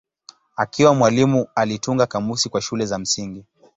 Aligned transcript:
Akiwa 0.55 0.93
mwalimu 0.93 1.47
alitunga 1.55 2.05
kamusi 2.05 2.49
kwa 2.49 2.61
shule 2.61 2.85
za 2.85 2.99
msingi. 2.99 3.45